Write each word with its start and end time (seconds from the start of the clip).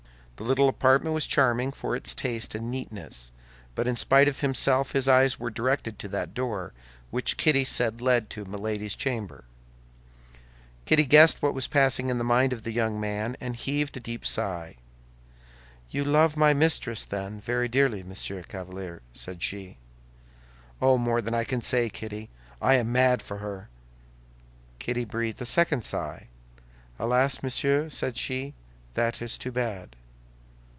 The 0.37 0.47
little 0.47 0.69
apartment 0.69 1.13
was 1.13 1.27
charming 1.27 1.71
for 1.71 1.95
its 1.95 2.15
taste 2.15 2.55
and 2.55 2.71
neatness; 2.71 3.31
but 3.75 3.87
in 3.87 3.95
spite 3.95 4.27
of 4.27 4.39
himself, 4.39 4.93
his 4.93 5.07
eyes 5.07 5.39
were 5.39 5.51
directed 5.51 5.99
to 5.99 6.07
that 6.07 6.33
door 6.33 6.73
which 7.11 7.37
Kitty 7.37 7.63
said 7.63 8.01
led 8.01 8.27
to 8.31 8.45
Milady's 8.45 8.95
chamber. 8.95 9.43
Kitty 10.85 11.05
guessed 11.05 11.43
what 11.43 11.53
was 11.53 11.67
passing 11.67 12.09
in 12.09 12.17
the 12.17 12.23
mind 12.23 12.53
of 12.53 12.63
the 12.63 12.71
young 12.71 12.99
man, 12.99 13.37
and 13.39 13.55
heaved 13.55 13.95
a 13.97 13.99
deep 13.99 14.25
sigh. 14.25 14.77
"You 15.91 16.03
love 16.03 16.35
my 16.35 16.55
mistress, 16.55 17.05
then, 17.05 17.39
very 17.39 17.67
dearly, 17.67 18.01
Monsieur 18.01 18.41
Chevalier?" 18.41 19.03
said 19.13 19.43
she. 19.43 19.77
"Oh, 20.81 20.97
more 20.97 21.21
than 21.21 21.35
I 21.35 21.43
can 21.43 21.61
say, 21.61 21.87
Kitty! 21.87 22.31
I 22.59 22.73
am 22.77 22.91
mad 22.91 23.21
for 23.21 23.37
her!" 23.37 23.69
Kitty 24.79 25.05
breathed 25.05 25.39
a 25.39 25.45
second 25.45 25.83
sigh. 25.85 26.29
"Alas, 26.97 27.43
monsieur," 27.43 27.89
said 27.89 28.17
she, 28.17 28.55
"that 28.95 29.21
is 29.21 29.37
too 29.37 29.51
bad." 29.51 29.95